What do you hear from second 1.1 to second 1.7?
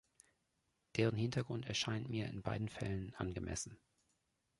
Hintergrund